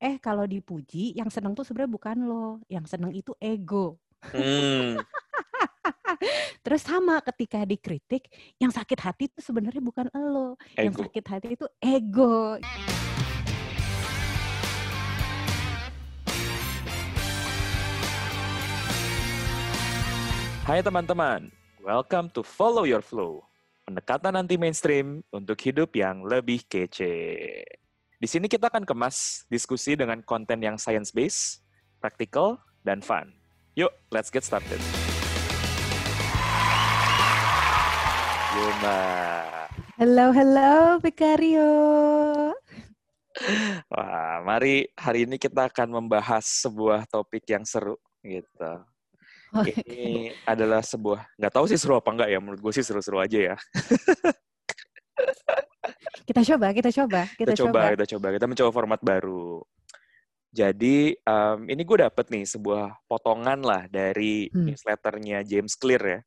[0.00, 4.00] Eh kalau dipuji, yang seneng tuh sebenarnya bukan lo, yang seneng itu ego.
[4.32, 4.96] Hmm.
[6.64, 11.04] Terus sama ketika dikritik, yang sakit hati itu sebenarnya bukan lo, yang Ego.
[11.04, 12.56] sakit hati itu ego.
[20.64, 21.52] Hai teman-teman,
[21.84, 23.44] welcome to Follow Your Flow.
[23.84, 27.68] Pendekatan anti mainstream untuk hidup yang lebih kece.
[28.20, 31.64] Di sini kita akan kemas diskusi dengan konten yang science-based,
[32.04, 33.32] practical, dan fun.
[33.80, 34.76] Yuk, let's get started.
[38.52, 39.72] Yuk, Mbak.
[39.96, 41.72] Halo, halo, Bekario.
[43.88, 48.84] Wah, mari hari ini kita akan membahas sebuah topik yang seru gitu.
[49.64, 53.38] Ini adalah sebuah, nggak tahu sih seru apa enggak ya, menurut gue sih seru-seru aja
[53.40, 53.56] ya.
[56.28, 59.58] Kita coba, kita coba, kita, kita coba, kita coba, kita mencoba format baru.
[60.50, 64.66] Jadi um, ini gue dapet nih sebuah potongan lah dari Hmm.
[64.70, 66.20] newsletternya James Clear ya.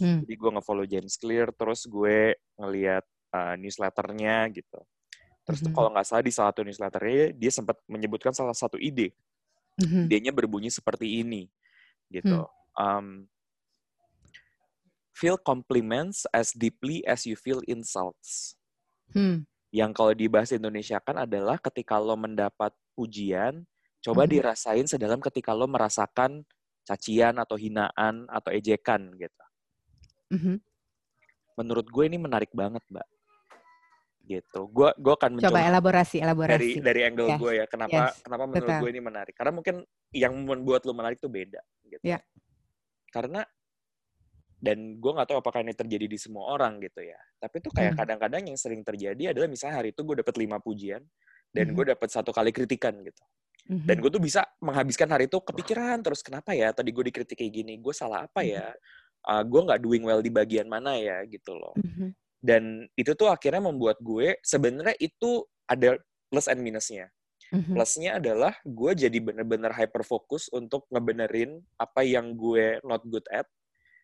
[0.00, 0.24] Hmm.
[0.24, 3.04] Jadi gue nge-follow James Clear, terus gue ngeliat
[3.36, 4.80] uh, newsletternya gitu.
[5.44, 5.76] Terus tuh Mhm.
[5.76, 9.12] kalau nggak salah di salah satu newsletternya dia sempat menyebutkan salah satu ide.
[9.80, 10.08] Mhm.
[10.08, 11.48] Idenya berbunyi seperti ini
[12.08, 12.44] gitu.
[12.76, 13.28] Um,
[15.20, 18.56] feel compliments as deeply as you feel insults.
[19.12, 19.44] Hmm.
[19.68, 23.68] Yang kalau di bahasa Indonesia kan adalah ketika lo mendapat pujian,
[24.00, 24.30] coba Mhm.
[24.32, 26.40] dirasain sedalam ketika lo merasakan
[26.88, 29.44] cacian atau hinaan atau ejekan gitu.
[30.32, 30.56] Mhm.
[31.60, 33.08] Menurut gue ini menarik banget, Mbak.
[34.24, 34.60] Gitu.
[34.72, 36.70] Gue gue akan Coba mencoba elaborasi, dari elaborasi.
[36.80, 37.66] dari angle Yes, gue ya.
[37.68, 38.80] Kenapa yes, kenapa menurut betul.
[38.80, 39.34] gue ini menarik?
[39.36, 39.76] Karena mungkin
[40.16, 42.02] yang membuat lo menarik tuh beda gitu.
[42.02, 42.18] Ya.
[43.10, 43.42] Karena
[44.60, 47.16] dan gue nggak tahu apakah ini terjadi di semua orang gitu ya.
[47.40, 48.00] Tapi tuh kayak Hmm.
[48.04, 51.00] kadang-kadang yang sering terjadi adalah misalnya hari itu gue dapet lima pujian
[51.50, 51.74] dan Mhm.
[51.74, 53.24] gue dapet satu kali kritikan gitu.
[53.72, 53.88] Mhm.
[53.88, 57.52] Dan gue tuh bisa menghabiskan hari itu kepikiran terus kenapa ya tadi gue dikritik kayak
[57.56, 58.68] gini, gue salah apa ya?
[59.20, 61.72] Uh, gue nggak doing well di bagian mana ya gitu loh.
[62.40, 66.00] Dan itu tuh akhirnya membuat gue sebenarnya itu ada
[66.32, 67.08] plus and minusnya.
[67.50, 73.44] Plusnya adalah gue jadi bener-bener hyper fokus untuk ngebenerin apa yang gue not good at.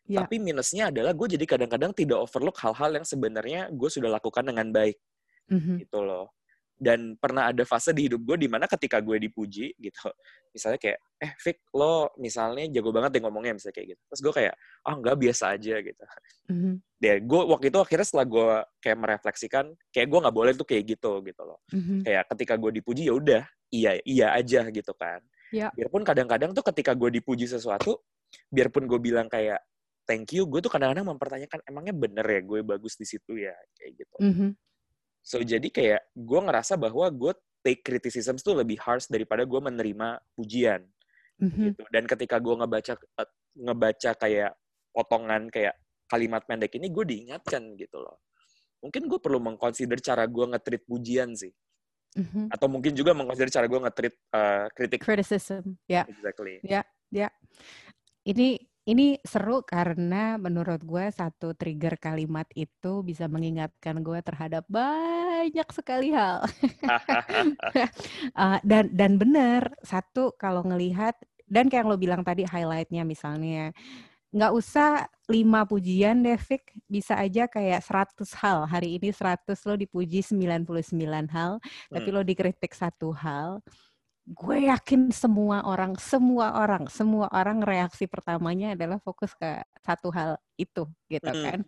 [0.07, 0.23] Ya.
[0.23, 4.71] Tapi minusnya adalah gue jadi kadang-kadang tidak overlook hal-hal yang sebenarnya gue sudah lakukan dengan
[4.71, 4.97] baik
[5.51, 5.83] Mhm.
[5.87, 6.31] gitu loh.
[6.77, 10.07] Dan pernah ada fase di hidup gue di mana ketika gue dipuji gitu,
[10.55, 14.03] misalnya kayak, eh Vic lo misalnya jago banget deh ngomongnya misalnya kayak gitu.
[14.13, 16.03] Terus gue kayak, ah nggak biasa aja gitu.
[16.53, 16.73] Mhm.
[17.01, 18.49] Deh, gue waktu itu akhirnya setelah gue
[18.85, 21.59] kayak merefleksikan, kayak gue nggak boleh tuh kayak gitu gitu loh.
[21.73, 22.05] Mhm.
[22.05, 25.25] Kayak ketika gue dipuji ya udah, iya iya aja gitu kan.
[25.57, 25.73] Ya.
[25.73, 28.05] Biarpun kadang-kadang tuh ketika gue dipuji sesuatu,
[28.53, 29.65] biarpun gue bilang kayak
[30.07, 33.93] thank you, gue tuh kadang-kadang mempertanyakan emangnya bener ya gue bagus di situ ya kayak
[34.07, 34.17] gitu.
[34.23, 34.49] Mhm.
[35.27, 37.35] So jadi kayak gue ngerasa bahwa gue
[37.67, 40.87] take criticism tuh lebih harsh daripada gue menerima pujian
[41.43, 41.75] Mhm.
[41.75, 41.83] gitu.
[41.91, 44.55] Dan ketika gue ngebaca eh, ngebaca kayak
[44.95, 45.75] potongan kayak
[46.07, 48.23] kalimat pendek ini gue diingatkan gitu loh.
[48.81, 51.51] Mungkin gue perlu mengconsider cara gue nge-treat pujian sih.
[52.17, 52.49] Mhm.
[52.55, 55.01] Atau mungkin juga mengconsider cara gue nge-treat eh, kritik.
[55.03, 56.07] Criticism, ya.
[56.07, 56.63] Exactly.
[58.27, 58.49] Ini
[58.87, 66.15] ini seru karena menurut gue satu trigger kalimat itu bisa mengingatkan gue terhadap banyak sekali
[66.15, 66.47] hal.
[68.39, 71.19] Uh, dan dan benar satu kalau ngelihat
[71.51, 73.75] dan kayak yang lo bilang tadi highlightnya misalnya
[74.35, 79.75] nggak usah lima pujian deh Vic bisa aja kayak 100 hal hari ini 100 lo
[79.79, 81.59] dipuji 99 hal
[81.91, 82.17] tapi Hmm.
[82.19, 83.63] lo dikritik satu hal
[84.27, 90.35] gue yakin semua orang semua orang semua orang reaksi pertamanya adalah fokus ke satu hal
[90.59, 91.45] itu gitu Hmm.
[91.47, 91.59] kan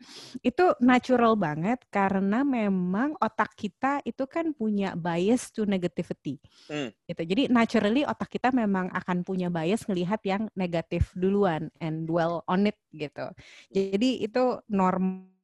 [0.42, 6.90] itu natural banget karena memang otak kita itu kan punya bias to negativity Hmm.
[7.06, 12.42] gitu jadi naturally otak kita memang akan punya bias ngelihat yang negatif duluan and dwell
[12.50, 13.30] on it gitu
[13.70, 15.37] jadi itu normal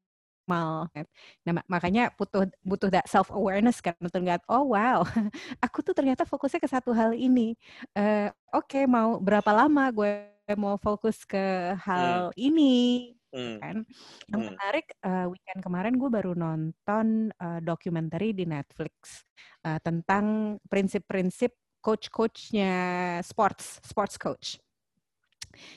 [0.48, 1.04] kan.
[1.48, 5.00] Nah, ma- makanya butuh butuh that self awareness kan untuk ngeliat oh wow
[5.64, 7.56] aku tuh ternyata fokusnya ke satu hal ini
[7.96, 10.28] Eh, oke mau berapa lama gue
[10.60, 13.58] mau fokus ke hal ini Hmm.
[13.58, 13.76] kan
[14.30, 14.48] yang Hmm.
[14.54, 19.24] menarik eh, weekend kemarin gue baru nonton eh, dokumenter di Netflix
[19.66, 21.50] eh, tentang prinsip-prinsip
[21.82, 22.72] coach-coachnya
[23.26, 24.56] sports sports coach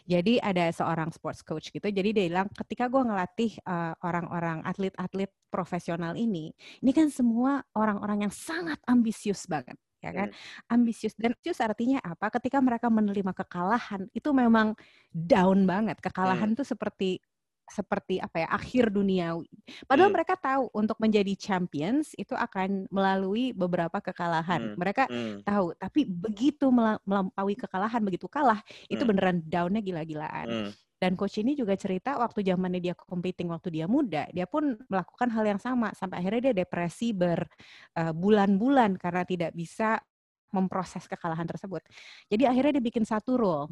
[0.04, 1.88] jadi ada seorang sports coach gitu.
[1.88, 6.52] Jadi dia bilang ketika gue ngelatih uh, orang-orang atlet-atlet profesional ini,
[6.84, 10.30] ini kan semua orang-orang yang sangat ambisius banget, ya kan?
[10.68, 12.28] Ambisius dan ambisius artinya apa?
[12.34, 14.76] Ketika mereka menerima kekalahan itu memang
[15.14, 15.98] down banget.
[16.04, 17.24] Kekalahan tuh seperti
[17.68, 19.52] seperti apa ya akhir duniawi.
[19.86, 20.16] Padahal Hmm.
[20.16, 24.74] mereka tahu untuk menjadi champions itu akan melalui beberapa kekalahan.
[24.74, 24.78] Hmm.
[24.80, 25.44] Mereka Hmm.
[25.44, 29.12] tahu, tapi begitu mela- melampaui kekalahan, begitu kalah, itu Hmm.
[29.12, 30.48] beneran downnya gila-gilaan.
[30.48, 30.72] Hmm.
[30.98, 35.30] Dan coach ini juga cerita waktu zamannya dia competing waktu dia muda, dia pun melakukan
[35.30, 40.02] hal yang sama sampai akhirnya dia depresi berbulan-bulan karena tidak bisa
[40.50, 41.84] memproses kekalahan tersebut.
[42.32, 43.70] Jadi akhirnya dia bikin satu rule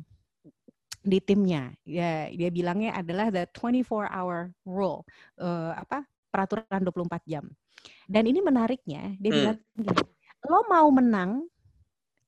[1.06, 1.72] di timnya.
[1.86, 5.06] Ya, dia bilangnya adalah the 24 hour rule.
[5.40, 6.04] Eh, apa?
[6.36, 7.48] peraturan 24 jam.
[8.12, 9.40] Dan ini menariknya, dia Hmm.
[9.40, 10.04] bilang gini,
[10.52, 11.48] lo mau menang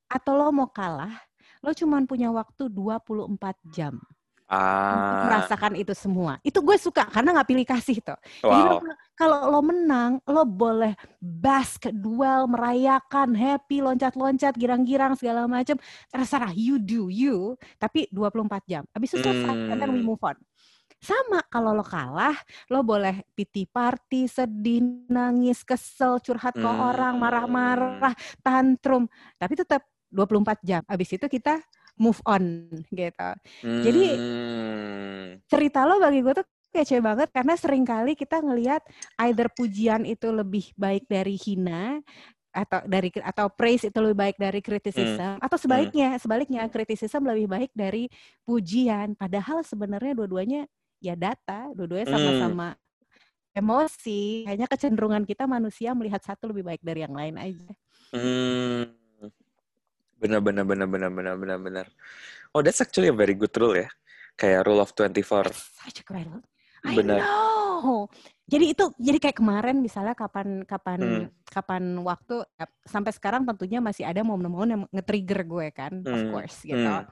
[0.08, 1.12] atau lo mau kalah,
[1.60, 4.00] lo cuma punya waktu 24 jam
[4.48, 6.40] Ah, merasakan itu semua.
[6.40, 8.16] Itu gue suka karena nggak pilih kasih tuh.
[8.48, 8.96] Jadi lo- wow.
[9.20, 15.76] kalau lo menang, lo boleh bask, duel, merayakan, happy, loncat-loncat, girang-girang segala macam.
[16.08, 18.84] Terserah you do you, tapi 24 jam.
[18.96, 20.16] Habis itu selesai, and then we Hmm.
[20.16, 20.40] move on.
[20.98, 22.34] Sama kalau lo kalah,
[22.74, 27.22] lo boleh pity party, sedih, nangis, kesel, curhat ke orang, Hmm.
[27.22, 29.06] marah-marah, tantrum,
[29.38, 30.82] tapi tetap 24 jam.
[30.88, 31.60] Habis itu kita
[32.00, 33.30] move on gitu.
[33.82, 34.22] Jadi
[34.62, 35.42] Hmm.
[35.48, 38.84] cerita lo bagi gue tuh kece banget karena sering kali kita ngelihat
[39.24, 42.04] either pujian itu lebih baik dari hina
[42.52, 47.72] atau dari atau praise itu lebih baik dari criticism atau sebaliknya sebaliknya criticism lebih baik
[47.78, 48.10] dari
[48.44, 50.62] pujian padahal sebenarnya dua-duanya
[51.00, 52.10] ya data dua-duanya Hmm.
[52.10, 52.76] sama-sama
[53.56, 57.72] emosi hanya kecenderungan kita manusia melihat satu lebih baik dari yang lain aja
[58.14, 58.97] Hmm.
[60.18, 61.86] Benar, benar, benar, benar, benar, benar, benar.
[62.58, 63.90] Oh, that's actually a very good rule ya.
[64.34, 65.50] Kayak rule of 24.
[65.54, 66.42] such a great rule.
[66.86, 67.22] I Benar.
[67.22, 68.10] know.
[68.48, 71.28] Jadi itu jadi kayak kemarin misalnya kapan kapan Hmm.
[71.46, 72.42] kapan waktu
[72.88, 76.32] sampai sekarang tentunya masih ada momen-momen yang nge-trigger gue kan, of Hmm.
[76.32, 76.80] course gitu.
[76.80, 77.06] Hmm.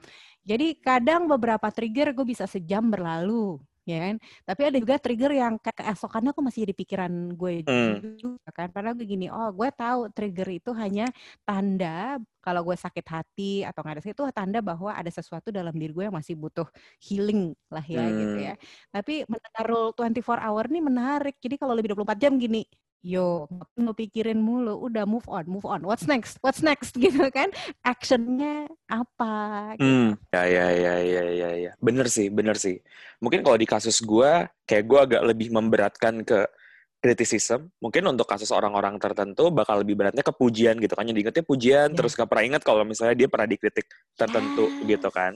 [0.46, 3.58] Jadi kadang beberapa trigger gue bisa sejam berlalu,
[3.88, 4.14] ya kan?
[4.48, 8.00] Tapi ada juga trigger yang kayak keesokannya aku masih di pikiran gue Hmm.
[8.20, 8.68] juga kan.
[8.74, 11.04] Padahal gue gini, oh gue tahu trigger itu hanya
[11.46, 15.90] tanda kalau gue sakit hati atau nggak ada itu tanda bahwa ada sesuatu dalam diri
[15.96, 16.66] gue yang masih butuh
[17.02, 18.46] healing lah ya gitu Hmm.
[18.52, 18.54] ya.
[18.94, 21.34] Tapi mendengar rule 24 hour ini menarik.
[21.42, 22.62] Jadi kalau lebih 24 jam gini,
[23.06, 25.86] yo nggak perlu pikirin mulu, udah move on, move on.
[25.86, 26.42] What's next?
[26.42, 27.54] What's next gitu kan?
[27.86, 29.78] Actionnya apa?
[29.78, 29.86] Gitu.
[29.86, 31.72] Hmm, ya, ya, ya, ya, ya, ya.
[31.78, 32.82] Bener sih, bener sih.
[33.22, 36.50] Mungkin kalau di kasus gue, kayak gue agak lebih memberatkan ke
[36.98, 37.70] criticism.
[37.78, 41.06] Mungkin untuk kasus orang-orang tertentu bakal lebih beratnya ke pujian gitu kan.
[41.06, 41.96] Yang diingetnya pujian, Ya.
[41.96, 43.86] terus gak pernah ingat kalau misalnya dia pernah dikritik
[44.18, 44.98] tertentu Yes.
[44.98, 45.32] gitu kan.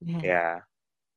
[0.00, 0.20] Ya.
[0.24, 0.46] Ya,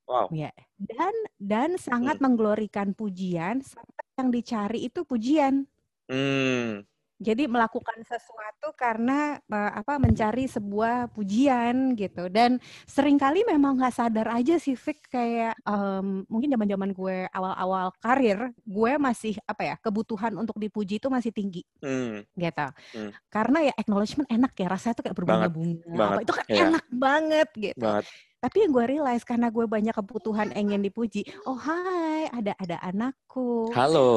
[0.03, 0.27] wow.
[0.31, 1.81] Ya, dan dan Hmm.
[1.81, 5.63] sangat mengglorikan pujian sampai yang dicari itu pujian.
[6.07, 6.87] Hmm,
[7.17, 12.29] Jadi melakukan sesuatu karena eh, apa mencari sebuah pujian gitu.
[12.29, 17.89] Dan sering kali memang nggak sadar aja sih Fik kayak em, mungkin zaman-zaman gue awal-awal
[17.97, 21.65] karir gue masih apa ya kebutuhan untuk dipuji itu masih tinggi.
[21.81, 22.67] Hmm, gitu.
[22.93, 23.11] Hmm.
[23.33, 26.21] karena ya acknowledgement enak ya rasanya tuh kayak berbunga-bunga.
[26.21, 26.69] Itu kan iya.
[26.69, 27.81] enak banget gitu.
[27.81, 28.05] Banget.
[28.37, 33.71] Tapi yang gue realize karena gue banyak kebutuhan ingin dipuji oh hai ada ada anakku.
[33.73, 34.09] Halo,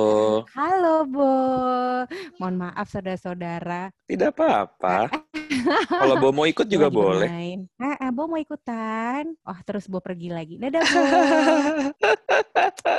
[0.53, 1.35] halo Bo.
[2.37, 3.93] Mohon maaf saudara-saudara.
[4.05, 5.09] Tidak apa-apa.
[5.87, 7.29] Kalau Bo mau ikut juga Lagi boleh.
[7.29, 7.59] bermain.
[7.77, 11.01] Ah, ah, Bo mau ikutan oh terus Bo pergi lagi dadah Bo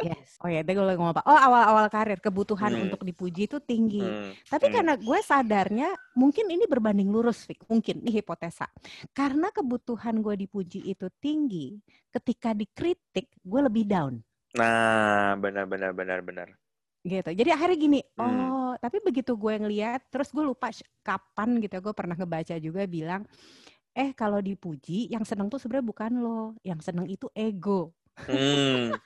[0.04, 2.88] yes oh ya tadi gue ngomong apa oh awal-awal karir kebutuhan Hmm.
[2.88, 4.74] untuk dipuji itu tinggi Hmm, Tapi hmm.
[4.74, 7.66] karena gue sadarnya mungkin ini berbanding lurus, Fik.
[7.66, 8.66] Mungkin ini hipotesa.
[9.12, 11.74] Karena kebutuhan gue dipuji itu tinggi,
[12.10, 14.14] ketika dikritik gue lebih down.
[14.54, 16.48] Nah, benar, benar, benar, benar.
[17.02, 17.30] Gitu.
[17.32, 18.22] Jadi akhirnya gini, Hmm.
[18.22, 20.74] oh, tapi begitu gue ngeliat, terus gue lupa
[21.06, 23.24] kapan gitu, gue pernah ngebaca juga bilang,
[23.96, 27.94] eh kalau dipuji, yang seneng tuh sebenarnya bukan lo, yang seneng itu ego.
[28.28, 29.02] Hmm,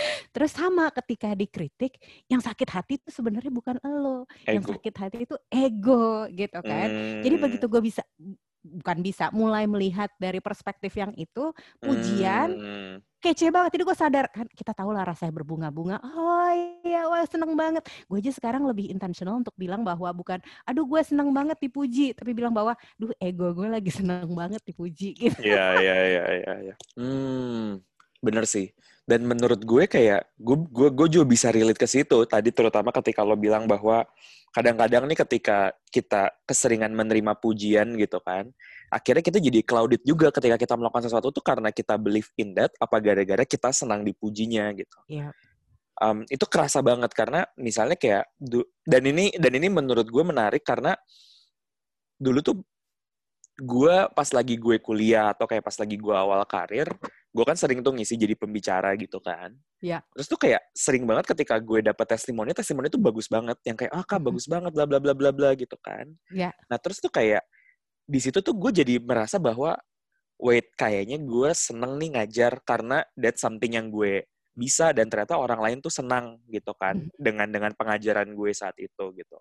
[0.34, 1.98] Terus sama ketika dikritik,
[2.30, 4.66] yang sakit hati itu sebenarnya bukan lo, yang ego.
[4.66, 6.92] sakit hati itu ego, gitu kan.
[7.22, 8.02] Jadi Hmm, begitu gue bisa
[8.76, 12.94] bukan bisa mulai melihat dari perspektif yang itu pujian hmm.
[13.24, 16.50] kece banget jadi gue sadar kan kita tahu lah rasanya berbunga-bunga oh
[16.84, 21.00] iya wah seneng banget gue aja sekarang lebih intentional untuk bilang bahwa bukan aduh gue
[21.00, 25.66] seneng banget dipuji tapi bilang bahwa duh ego gue lagi seneng banget dipuji gitu Iya,
[25.78, 26.74] iya, iya, iya, iya.
[26.98, 27.78] Hmm,
[28.18, 28.74] bener sih.
[29.06, 32.26] Dan menurut gue kayak gue gue gue juga bisa relate ke situ.
[32.26, 34.02] Tadi terutama ketika lo bilang bahwa
[34.50, 38.50] kadang-kadang nih ketika kita keseringan menerima pujian gitu kan,
[38.90, 42.74] akhirnya kita jadi clouded juga ketika kita melakukan sesuatu tuh karena kita believe in that
[42.82, 44.98] apa gara-gara kita senang dipujinya gitu.
[45.06, 45.30] Iya.
[45.96, 48.28] Um, itu kerasa banget karena misalnya kayak
[48.84, 50.92] dan ini dan ini menurut gue menarik karena
[52.20, 52.56] dulu tuh
[53.56, 56.88] gue pas lagi gue kuliah atau kayak pas lagi gue awal karir
[57.36, 59.52] gue kan sering tuh ngisi jadi pembicara gitu kan.
[59.84, 60.00] Iya.
[60.16, 63.60] Terus tuh kayak sering banget ketika gue dapet testimoni, testimoni tuh bagus banget.
[63.68, 66.08] Yang kayak, ah kak bagus banget, bla bla bla bla bla gitu kan.
[66.32, 66.56] Iya.
[66.72, 67.44] Nah terus tuh kayak,
[68.08, 69.76] di situ tuh gue jadi merasa bahwa,
[70.40, 74.24] wait, kayaknya gue seneng nih ngajar karena that's something yang gue
[74.56, 77.12] bisa dan ternyata orang lain tuh senang gitu kan Mhm.
[77.20, 79.36] dengan dengan pengajaran gue saat itu gitu.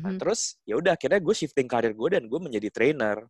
[0.00, 0.20] Nah, Mhm.
[0.24, 3.20] terus ya udah akhirnya gue shifting karir gue dan gue menjadi trainer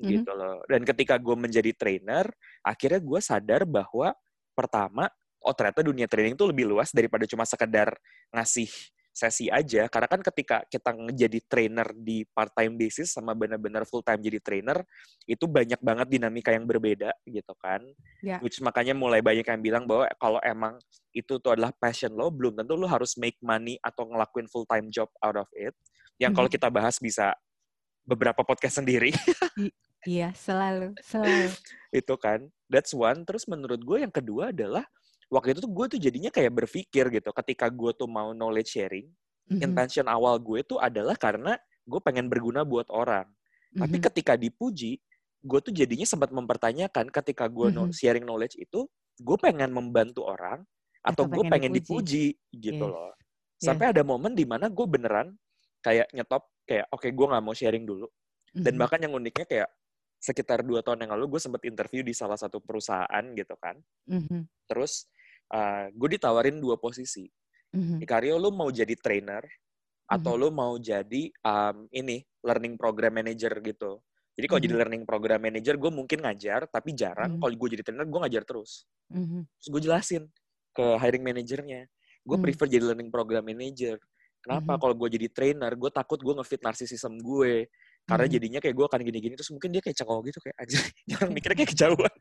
[0.00, 0.08] Mhm.
[0.08, 0.64] gitu loh.
[0.64, 2.24] Dan ketika gue menjadi trainer,
[2.68, 4.12] akhirnya gue sadar bahwa
[4.52, 5.08] pertama,
[5.40, 7.96] oh ternyata dunia training itu lebih luas daripada cuma sekedar
[8.28, 8.68] ngasih
[9.16, 9.88] sesi aja.
[9.90, 14.38] Karena kan ketika kita menjadi trainer di part time basis sama benar-benar full time jadi
[14.38, 14.84] trainer,
[15.26, 17.82] itu banyak banget dinamika yang berbeda gitu kan.
[18.22, 18.38] Ya.
[18.44, 20.78] Which makanya mulai banyak yang bilang bahwa kalau emang
[21.10, 24.86] itu tuh adalah passion lo, belum tentu lo harus make money atau ngelakuin full time
[24.92, 25.74] job out of it.
[26.20, 27.34] Yang kalau kita bahas bisa
[28.06, 29.12] beberapa podcast sendiri
[30.06, 31.50] Iya, selalu, selalu.
[32.00, 32.46] itu kan.
[32.68, 33.24] That's one.
[33.24, 34.84] Terus menurut gue yang kedua adalah
[35.28, 37.30] waktu itu tuh gue tuh jadinya kayak berpikir gitu.
[37.32, 39.08] Ketika gue tuh mau knowledge sharing,
[39.48, 39.60] Mhm.
[39.64, 41.56] intention awal gue tuh adalah karena
[41.88, 43.24] gue pengen berguna buat orang.
[43.72, 44.04] Tapi Mhm.
[44.12, 45.00] ketika dipuji,
[45.40, 47.96] gue tuh jadinya sempat mempertanyakan ketika gue no- Mhm.
[47.96, 48.84] sharing knowledge itu,
[49.18, 50.64] gue pengen membantu orang
[51.00, 52.60] atau, Atau gue pengen dipuji, dipuji.
[52.60, 53.16] gitu loh.
[53.56, 55.32] Sampai ada momen di mana gue beneran
[55.80, 58.06] kayak nyetop kayak oke gue nggak mau sharing dulu.
[58.52, 58.80] Dan Mhm.
[58.80, 59.68] bahkan yang uniknya kayak
[60.18, 63.78] sekitar dua tahun yang lalu gue sempat interview di salah satu perusahaan gitu kan.
[64.10, 64.66] Mhm.
[64.66, 65.06] Terus
[65.54, 67.24] uh, gue ditawarin dua posisi.
[67.72, 68.02] Mhm.
[68.02, 69.46] Ikario lu mau jadi trainer
[70.10, 70.40] atau Mhm.
[70.42, 74.02] lu mau jadi um, ini learning program manager gitu.
[74.38, 74.80] Jadi kalau jadi Mhm.
[74.82, 77.38] learning program manager gue mungkin ngajar tapi jarang.
[77.38, 77.40] Mhm.
[77.42, 78.86] Kalau gue jadi trainer gue ngajar terus.
[79.10, 79.46] Mhm.
[79.46, 80.22] Terus gue jelasin
[80.74, 81.86] ke hiring manajernya.
[82.26, 82.44] Gue Hmm.
[82.44, 83.98] prefer jadi learning program manager.
[84.38, 84.74] Kenapa?
[84.74, 84.80] Mhm.
[84.82, 87.66] Kalau gue jadi trainer, gue takut gue ngefit narsisism gue.
[88.08, 88.32] Karena Mhm.
[88.32, 89.34] jadinya kayak gue akan gini-gini.
[89.36, 90.40] Terus mungkin dia kayak cengol gitu.
[90.40, 90.78] Kayak aja.
[91.10, 92.14] Jangan mikirnya kayak kejauhan.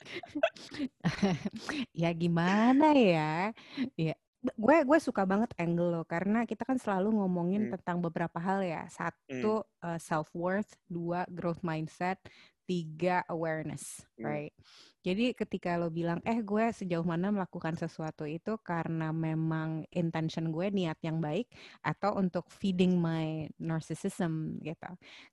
[2.02, 3.52] ya gimana ya?
[3.94, 7.72] Ya, gue gue suka banget angle lo karena kita kan selalu ngomongin Hmm.
[7.78, 8.86] tentang beberapa hal ya.
[8.88, 9.66] Satu
[9.98, 12.18] self worth, dua growth mindset,
[12.64, 14.26] tiga awareness, Hmm.
[14.26, 14.54] right?
[15.00, 20.68] Jadi ketika lo bilang, eh gue sejauh mana melakukan sesuatu itu karena memang intention gue
[20.68, 21.48] niat yang baik
[21.80, 24.90] atau untuk feeding my narcissism gitu.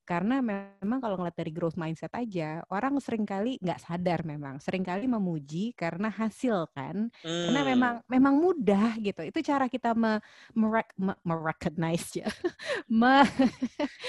[0.07, 4.85] Karena memang kalau ngeliat dari growth mindset aja, orang sering kali nggak sadar memang, sering
[4.85, 7.11] kali memuji karena hasil kan,
[7.43, 7.67] karena Hmm.
[7.67, 9.19] memang memang mudah gitu.
[9.25, 10.23] Itu cara kita me,
[10.55, 12.27] merec- me- merecognize ya,
[12.87, 13.25] me,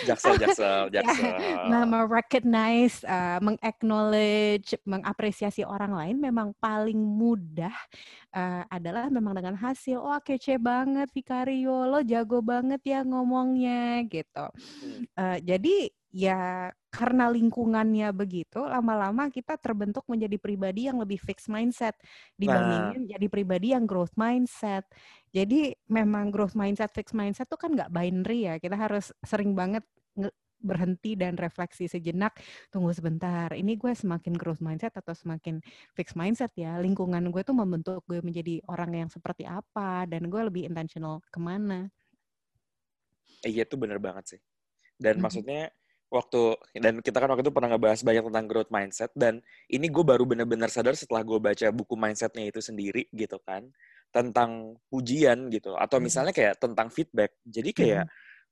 [0.02, 1.38] Jaksel, jaksel, ya, jaksel.
[1.64, 7.72] nah, merecognize, uh, mengacknowledge, mengapresiasi orang lain memang paling mudah
[8.34, 9.98] uh, adalah memang dengan hasil.
[9.98, 14.46] Oh kece banget Vicario, lo jago banget ya ngomongnya gitu.
[15.16, 21.92] Uh, jadi ya karena lingkungannya begitu, lama-lama kita terbentuk menjadi pribadi yang lebih fixed mindset
[22.40, 24.88] dibandingin jadi pribadi yang growth mindset.
[25.28, 28.54] Jadi memang growth mindset, fixed mindset tuh kan nggak binary ya.
[28.56, 29.84] Kita harus sering banget
[30.16, 32.36] nge- berhenti dan refleksi sejenak.
[32.68, 35.62] Tunggu sebentar, ini gue semakin growth mindset atau semakin
[35.94, 36.76] fixed mindset ya.
[36.82, 41.38] Lingkungan gue tuh membentuk gue menjadi orang yang seperti apa dan gue lebih intentional ke
[41.38, 41.88] mana.
[43.46, 44.40] Eh, Iya, itu bener banget sih.
[44.98, 45.22] Dan Mhm.
[45.22, 45.62] maksudnya
[46.08, 50.00] waktu dan kita kan waktu itu pernah ngebahas banyak tentang growth mindset dan ini gue
[50.00, 53.68] baru bener-bener sadar setelah gue baca buku mindsetnya itu sendiri gitu kan
[54.08, 56.04] tentang pujian gitu atau Mhm.
[56.08, 58.04] misalnya kayak tentang feedback jadi kayak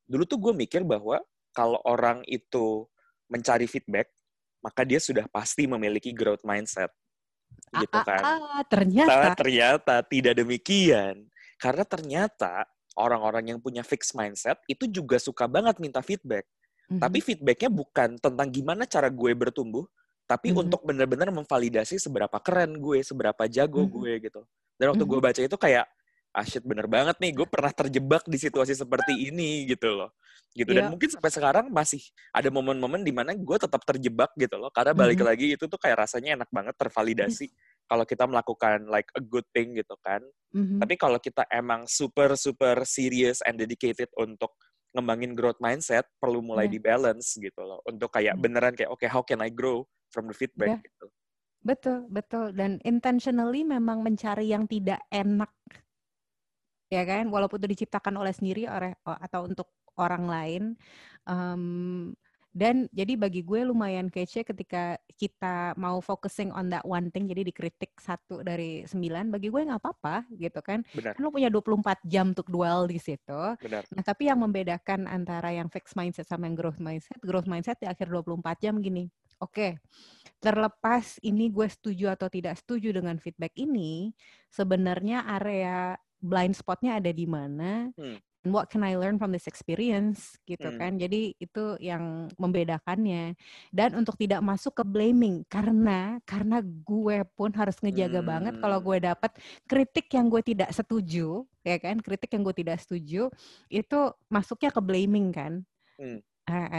[0.05, 1.17] dulu tuh gue mikir bahwa
[1.57, 2.85] kalau orang itu
[3.33, 4.13] mencari feedback
[4.61, 6.93] maka dia sudah pasti memiliki growth mindset
[7.75, 8.27] gitu Ah, ah, kan
[8.61, 11.29] ah, ternyata Nah, ternyata tidak demikian.
[11.61, 12.65] Karena ternyata
[12.97, 16.49] orang-orang yang punya fixed mindset itu juga suka banget minta feedback.
[16.91, 16.99] Mhm.
[17.03, 19.85] Tapi feedbacknya bukan tentang gimana cara gue bertumbuh,
[20.31, 20.57] tapi Mhm.
[20.57, 23.91] untuk benar-benar memvalidasi seberapa keren gue, seberapa jago Mhm.
[23.91, 24.43] gue gitu.
[24.81, 25.25] Dan waktu gue Mhm.
[25.25, 25.87] baca itu kayak,
[26.37, 30.13] ah shit bener banget nih, gue pernah terjebak di situasi seperti ini gitu loh.
[30.53, 30.69] Gitu.
[30.69, 30.93] Dan Iya.
[30.93, 34.69] mungkin sampai sekarang masih ada momen-momen di mana gue tetap terjebak gitu loh.
[34.69, 35.29] Karena balik Mhm.
[35.29, 37.49] lagi itu tuh kayak rasanya enak banget tervalidasi
[37.89, 40.21] kalau kita melakukan like a good thing gitu kan.
[40.53, 40.77] Mhm.
[40.85, 44.53] Tapi kalau kita emang super super serious and dedicated untuk
[44.93, 46.73] ngembangin growth mindset, perlu mulai Iya.
[46.73, 47.81] di balance gitu loh.
[47.89, 48.43] Untuk kayak Iya.
[48.45, 50.85] beneran kayak oke how can I grow from the feedback Iya.
[50.85, 51.07] gitu.
[51.61, 52.53] Betul, betul.
[52.53, 55.51] Dan intentionally memang mencari yang tidak enak.
[56.93, 57.29] Ya kan?
[57.33, 60.63] Walaupun itu diciptakan oleh sendiri oleh atau untuk orang lain.
[61.27, 62.13] Em,
[62.57, 67.45] dan jadi bagi gue lumayan kece ketika kita mau focusing on that one thing, jadi
[67.45, 70.81] dikritik satu dari sembilan, bagi gue nggak apa-apa gitu kan.
[70.95, 73.43] Benar, Kan lo punya 24 jam untuk dwell di situ.
[73.61, 73.85] benar.
[73.93, 77.89] Nah, tapi yang membedakan antara yang fixed mindset sama yang growth mindset, growth mindset di
[77.93, 79.05] akhir 24 jam gini.
[79.37, 79.77] Oke,
[80.41, 84.17] terlepas ini gue setuju atau tidak setuju dengan feedback ini,
[84.49, 88.51] sebenarnya area blind spotnya ada di mana, hmm.
[88.51, 90.79] what can I learn from this experience gitu hmm.
[90.79, 90.93] kan.
[90.97, 93.35] Jadi itu yang membedakannya.
[93.75, 98.29] Dan untuk tidak masuk ke blaming karena karena gue pun harus ngejaga hmm.
[98.29, 99.07] banget kalau gue hmm.
[99.13, 99.33] dapat
[99.67, 103.29] kritik yang gue tidak setuju, ya kan, kritik yang gue tidak setuju
[103.69, 105.65] itu masuknya ke blaming kan.
[105.97, 106.21] Hmm.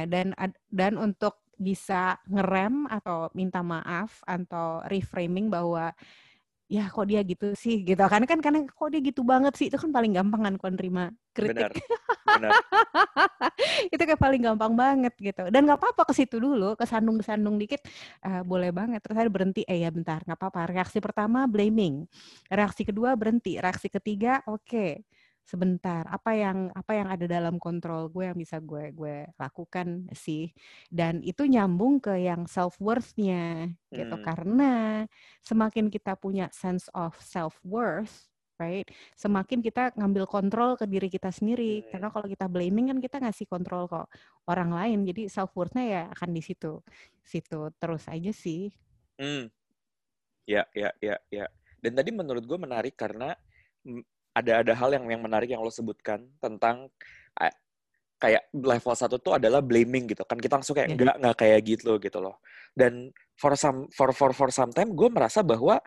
[0.08, 0.38] dan
[0.70, 5.92] dan untuk bisa ngerem atau minta maaf atau reframing bahwa
[6.68, 7.84] ya kok dia gitu sih?
[7.88, 8.00] Gitu.
[8.00, 9.72] Kan kan karena kok dia gitu banget sih?
[9.72, 11.56] Itu kan paling gampang kan kau nerima kritik.
[11.64, 11.72] Benar,
[12.28, 12.52] benar.
[13.94, 15.48] itu kayak paling gampang banget gitu.
[15.48, 17.82] Dan nggak apa-apa ke situ dulu ke sandung sandung dikit
[18.28, 19.00] uh, boleh banget.
[19.00, 20.70] Terus saya berhenti eh ya bentar nggak apa-apa.
[20.76, 22.04] Reaksi pertama blaming.
[22.52, 23.56] Reaksi kedua berhenti.
[23.58, 24.62] Reaksi ketiga oke.
[24.62, 24.92] okay
[25.48, 30.52] sebentar apa yang apa yang ada dalam kontrol gue yang bisa gue gue lakukan sih
[30.92, 34.26] dan itu nyambung ke yang self worthnya gitu hmm.
[34.28, 34.74] karena
[35.40, 38.28] semakin kita punya sense of self worth
[38.60, 38.84] right
[39.16, 41.96] semakin kita ngambil kontrol ke diri kita sendiri hmm.
[41.96, 44.12] karena kalau kita blaming kan kita ngasih kontrol kok
[44.52, 46.84] orang lain jadi self worthnya ya akan di situ
[47.24, 48.68] situ terus aja sih
[49.16, 49.48] hmm.
[50.44, 51.48] ya ya ya ya
[51.80, 53.32] dan tadi menurut gue menarik karena
[54.38, 56.94] ada ada hal yang yang menarik yang lo sebutkan tentang
[58.18, 60.98] kayak level satu tuh adalah blaming gitu kan kita langsung kayak yeah.
[60.98, 62.42] nggak nggak kayak gitu gitu loh
[62.74, 65.78] dan for some for for for some time gue merasa bahwa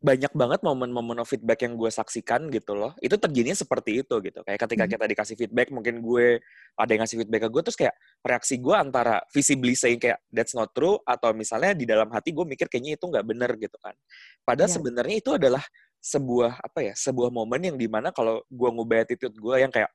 [0.00, 4.56] banyak banget momen-momen feedback yang gue saksikan gitu loh itu terjadinya seperti itu gitu kayak
[4.64, 4.92] ketika hmm.
[4.96, 6.40] kita dikasih feedback mungkin gue
[6.78, 10.56] ada yang ngasih feedback ke gue terus kayak reaksi gue antara visibly saying kayak that's
[10.56, 13.92] not true atau misalnya di dalam hati gue mikir kayaknya itu nggak bener gitu kan
[14.40, 14.76] padahal yeah.
[14.80, 15.62] sebenarnya itu adalah
[16.00, 19.92] sebuah apa ya sebuah momen yang di mana kalau gue ngubah attitude gue yang kayak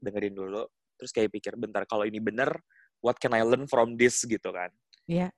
[0.00, 0.64] dengerin dulu
[0.96, 2.48] terus kayak pikir bentar kalau ini bener
[3.04, 4.72] what can I learn from this gitu kan
[5.06, 5.28] Iya.
[5.28, 5.30] Yeah.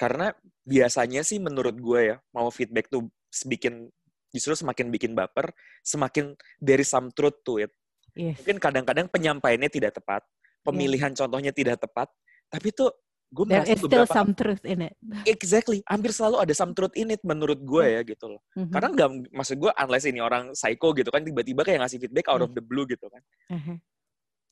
[0.00, 0.32] karena
[0.64, 3.06] biasanya sih menurut gue ya mau feedback tuh
[3.46, 3.92] bikin
[4.32, 5.52] justru semakin bikin baper
[5.84, 7.70] semakin there is some truth to it
[8.16, 8.40] yes.
[8.40, 10.24] mungkin kadang-kadang penyampaiannya tidak tepat
[10.64, 11.20] pemilihan yeah.
[11.20, 12.08] contohnya tidak tepat
[12.48, 12.90] tapi tuh
[13.30, 14.94] gue merasa is still some truth in it.
[15.22, 18.42] Exactly, hampir selalu ada some truth in it menurut gue ya gitu loh.
[18.58, 18.72] Mm-hmm.
[18.74, 22.42] Karena nggak, maksud gue unless ini orang psycho gitu kan tiba-tiba kayak ngasih feedback out
[22.42, 22.46] mm.
[22.50, 23.22] of the blue gitu kan.
[23.54, 23.76] Mm-hmm.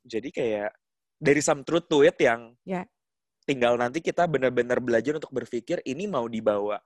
[0.07, 0.71] Jadi kayak
[1.19, 2.87] dari some truth to it yang yeah.
[3.43, 6.79] tinggal nanti kita benar-benar belajar untuk berpikir ini mau dibawa,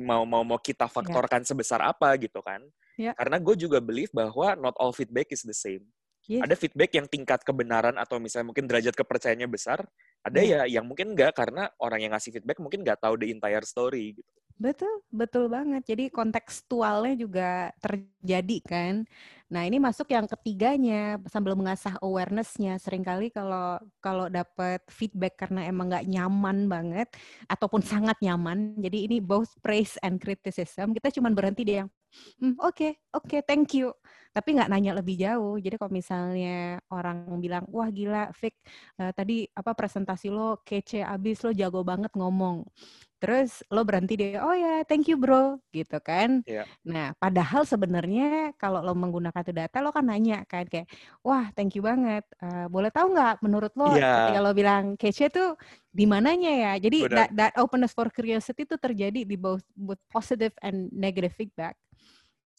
[0.00, 1.48] mau mau mau kita faktorkan yeah.
[1.52, 2.64] sebesar apa gitu kan.
[2.96, 3.12] Yeah.
[3.12, 5.84] Karena gue juga believe bahwa not all feedback is the same.
[6.26, 6.42] Yes.
[6.42, 9.86] Ada feedback yang tingkat kebenaran atau misalnya mungkin derajat kepercayaannya besar,
[10.26, 13.62] ada ya yang mungkin enggak karena orang yang ngasih feedback mungkin nggak tahu the entire
[13.62, 14.32] story gitu.
[14.56, 15.84] Betul, betul banget.
[15.84, 18.94] Jadi kontekstualnya juga terjadi kan.
[19.52, 22.80] Nah ini masuk yang ketiganya sambil mengasah awarenessnya.
[22.80, 27.08] Seringkali kalau kalau dapat feedback karena emang nggak nyaman banget
[27.52, 28.80] ataupun sangat nyaman.
[28.80, 30.96] Jadi ini both praise and criticism.
[30.96, 31.92] Kita cuma berhenti di yang
[32.40, 33.92] hmm, oke, okay, oke, okay, thank you.
[34.36, 35.56] Tapi nggak nanya lebih jauh.
[35.56, 38.60] Jadi kalau misalnya orang bilang, wah gila, Vic,
[39.00, 42.68] uh, tadi apa presentasi lo kece abis, lo jago banget ngomong.
[43.16, 46.44] Terus lo berhenti dia, oh ya, thank you bro, gitu kan.
[46.44, 46.68] Yeah.
[46.84, 50.84] Nah, padahal sebenarnya kalau lo menggunakan itu data, lo kan nanya kan kayak,
[51.24, 52.28] wah, thank you banget.
[52.36, 54.28] Uh, boleh tahu nggak, menurut lo, yeah.
[54.28, 55.56] ketika lo bilang kece tuh
[55.88, 56.72] di mananya ya?
[56.76, 61.72] Jadi that, that openness for curiosity itu terjadi di both, both positive and negative feedback.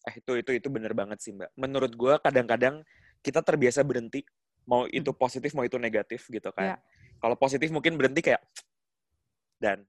[0.10, 1.54] Eh, itu itu itu bener banget sih mbak.
[1.54, 2.82] Menurut gue kadang-kadang
[3.22, 4.26] kita terbiasa berhenti,
[4.66, 5.22] mau itu hmm.
[5.22, 6.76] positif mau itu negatif gitu kan.
[6.76, 6.80] Yeah.
[7.22, 8.42] Kalau positif mungkin berhenti kayak
[9.62, 9.86] dan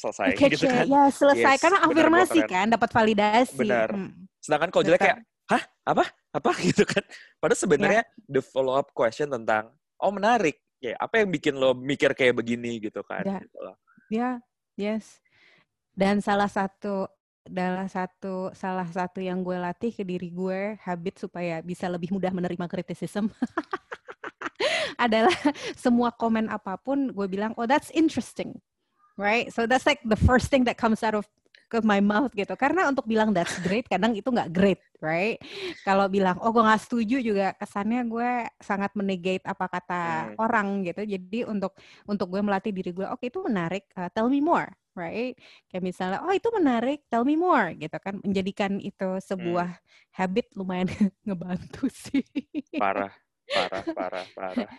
[0.00, 0.84] selesai okay, gitu kan.
[0.88, 3.60] Ya, selesai yes, karena afirmasi kan, dapat validasi.
[3.60, 3.88] Benar.
[3.92, 4.24] Hmm.
[4.40, 5.18] Sedangkan kalau jelek kayak,
[5.52, 5.62] "Hah?
[5.84, 6.04] Apa?
[6.32, 7.04] Apa?" gitu kan.
[7.36, 8.32] Padahal sebenarnya yeah.
[8.32, 9.68] the follow up question tentang,
[10.00, 13.20] "Oh, menarik." Ya, apa yang bikin lo mikir kayak begini gitu kan.
[13.20, 13.58] Ya, gitu
[14.08, 14.40] ya
[14.80, 15.20] yes.
[15.92, 17.04] Dan salah satu
[17.44, 22.30] adalah satu salah satu yang gue latih ke diri gue habit supaya bisa lebih mudah
[22.30, 23.32] menerima kritisisme
[25.04, 25.32] adalah
[25.72, 28.54] semua komen apa pun gue bilang oh that's interesting
[29.20, 29.52] right?
[29.52, 31.28] So that's like the first thing that comes out of
[31.70, 32.50] ke my mouth gitu.
[32.58, 35.38] Karena untuk bilang that's great, kadang itu nggak great, right?
[35.86, 40.34] Kalau bilang, oh gue nggak setuju juga, kesannya gue sangat menegate apa kata hmm.
[40.42, 41.06] orang gitu.
[41.06, 41.78] Jadi untuk
[42.10, 44.66] untuk gue melatih diri gue, oke okay, itu menarik, uh, tell me more,
[44.98, 45.38] right?
[45.70, 48.18] Kayak misalnya, oh itu menarik, tell me more, gitu kan.
[48.18, 50.10] Menjadikan itu sebuah hmm.
[50.18, 50.90] habit lumayan
[51.22, 52.26] ngebantu sih.
[52.82, 53.14] Parah,
[53.46, 54.70] parah, parah, parah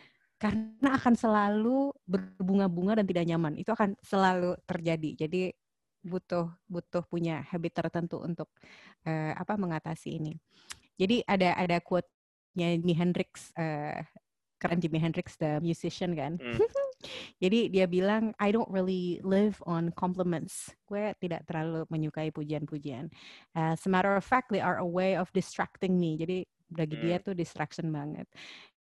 [0.42, 3.54] karena akan selalu berbunga-bunga dan tidak nyaman.
[3.62, 5.10] Itu akan selalu terjadi.
[5.28, 5.54] Jadi
[6.02, 8.50] butuh butuh punya habit tertentu untuk
[9.06, 10.34] uh, apa mengatasi ini.
[10.98, 14.02] Jadi ada ada quote-nya Jimi Hendrix uh,
[14.58, 16.42] keren Jimi Hendrix the musician kan.
[16.42, 16.58] Hmm.
[17.42, 20.70] Jadi dia bilang, I don't really live on compliments.
[20.86, 23.10] Gue tidak terlalu menyukai pujian-pujian.
[23.58, 26.14] As a matter of fact, they are a way of distracting me.
[26.22, 27.26] Jadi bagi dia Hmm.
[27.26, 28.30] tuh distraction banget.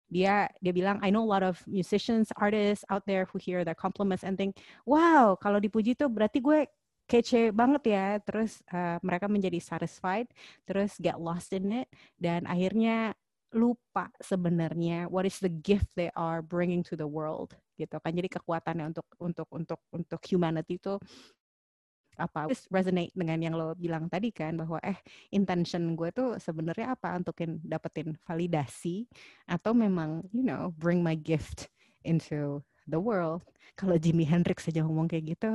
[0.09, 3.77] Dia dia bilang, I know a lot of musicians, artists out there who hear their
[3.77, 6.69] compliments and think, wow, kalau dipuji tuh berarti gue
[7.05, 8.07] kece banget ya.
[8.21, 10.29] Terus uh, mereka menjadi satisfied,
[10.65, 11.87] terus get lost in it,
[12.21, 13.13] dan akhirnya
[13.55, 18.27] lupa sebenarnya what is the gift they are bringing to the world gitu kan jadi
[18.27, 20.99] kekuatannya untuk untuk untuk untuk humanity itu
[22.15, 24.97] apa resonate dengan yang lo bilang tadi kan bahwa eh
[25.31, 29.07] intention gue tuh sebenarnya apa untukin dapetin validasi
[29.45, 31.67] atau memang you know bring my gift
[32.07, 33.43] into the world
[33.75, 35.49] kalau Jimi Hendrix saja ngomong kayak gitu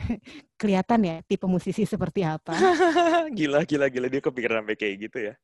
[0.60, 2.56] kelihatan ya tipe musisi seperti apa
[3.38, 4.06] gila, gila, gila.
[4.10, 5.34] Dia kepikiran sampai kayak gitu ya.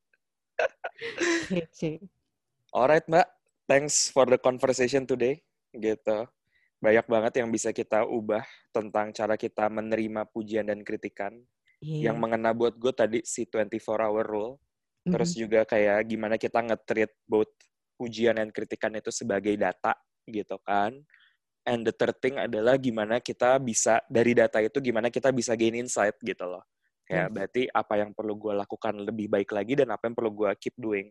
[1.46, 2.02] kece
[2.74, 3.26] Alright, Mbak.
[3.66, 5.40] Thanks for the conversation today.
[5.72, 6.18] Gitu.
[6.82, 11.32] Banyak banget yang bisa kita ubah tentang cara kita menerima pujian dan kritikan.
[11.80, 12.12] Iya.
[12.12, 14.54] Yang mengena buat gue tadi si 24 hour rule.
[15.08, 15.40] Terus Mhm.
[15.40, 17.52] juga kayak gimana kita nge-treat both
[17.96, 19.96] pujian dan kritikan itu sebagai data
[20.28, 20.92] gitu kan.
[21.66, 25.74] And the third thing adalah gimana kita bisa, dari data itu gimana kita bisa gain
[25.80, 26.64] insight gitu loh.
[27.08, 27.34] Kayak Yes.
[27.34, 30.74] berarti apa yang perlu gue lakukan lebih baik lagi dan apa yang perlu gue keep
[30.76, 31.10] doing.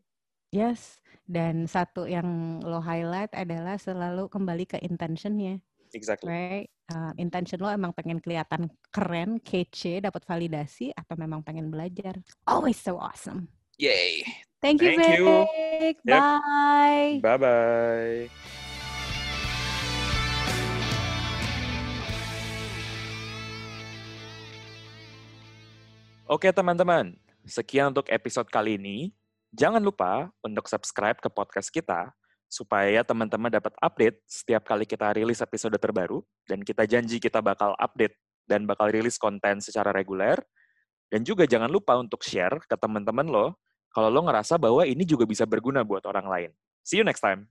[0.53, 5.57] Yes, dan satu yang lo highlight adalah selalu kembali ke intentionnya,
[5.91, 6.29] Exactly.
[6.29, 6.67] right?
[6.85, 12.21] Uh, intention lo emang pengen kelihatan keren, kece, dapat validasi, atau memang pengen belajar.
[12.45, 13.49] Always so awesome.
[13.81, 14.23] Yay.
[14.61, 15.25] Thank you, Thank you.
[16.07, 16.21] Yep.
[16.41, 17.19] Bye.
[17.19, 18.29] Bye-bye.
[26.25, 27.13] Oke teman-teman,
[27.45, 29.13] sekian untuk episode kali ini.
[29.55, 32.11] Jangan lupa untuk subscribe ke podcast kita
[32.51, 37.71] supaya teman-teman dapat update setiap kali kita rilis episode terbaru dan kita janji kita bakal
[37.79, 38.19] update
[38.51, 40.35] dan bakal rilis konten secara reguler.
[41.07, 43.55] Dan juga jangan lupa untuk share ke teman-teman lo
[43.95, 46.51] kalau lo ngerasa bahwa ini juga bisa berguna buat orang lain.
[46.83, 47.47] See you next time.